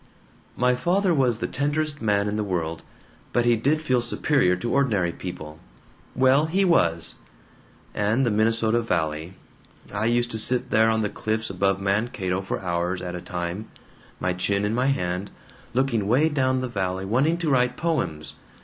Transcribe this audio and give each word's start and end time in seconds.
"My 0.57 0.73
father 0.73 1.13
was 1.13 1.37
the 1.37 1.47
tenderest 1.47 2.01
man 2.01 2.27
in 2.27 2.35
the 2.35 2.43
world, 2.43 2.81
but 3.33 3.45
he 3.45 3.55
did 3.55 3.83
feel 3.83 4.01
superior 4.01 4.55
to 4.55 4.73
ordinary 4.73 5.11
people. 5.11 5.59
Well, 6.15 6.47
he 6.47 6.65
was! 6.65 7.13
And 7.93 8.25
the 8.25 8.31
Minnesota 8.31 8.81
Valley 8.81 9.35
I 9.93 10.05
used 10.07 10.31
to 10.31 10.39
sit 10.39 10.71
there 10.71 10.89
on 10.89 11.01
the 11.01 11.09
cliffs 11.09 11.51
above 11.51 11.79
Mankato 11.79 12.41
for 12.41 12.59
hours 12.61 13.03
at 13.03 13.13
a 13.13 13.21
time, 13.21 13.67
my 14.19 14.33
chin 14.33 14.65
in 14.65 14.73
my 14.73 14.87
hand, 14.87 15.29
looking 15.75 16.07
way 16.07 16.29
down 16.29 16.61
the 16.61 16.67
valley, 16.67 17.05
wanting 17.05 17.37
to 17.37 17.51
write 17.51 17.77
poems. 17.77 18.33